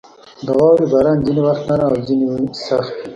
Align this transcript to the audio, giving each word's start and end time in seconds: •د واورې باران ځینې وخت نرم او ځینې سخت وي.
•د 0.45 0.47
واورې 0.57 0.85
باران 0.93 1.17
ځینې 1.25 1.41
وخت 1.47 1.63
نرم 1.69 1.85
او 1.89 1.95
ځینې 2.07 2.25
سخت 2.67 2.91
وي. 2.97 3.03